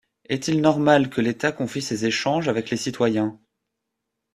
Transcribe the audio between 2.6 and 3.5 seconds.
les citoyens